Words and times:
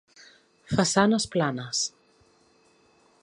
Façanes 0.77 1.27
planes. 1.35 1.83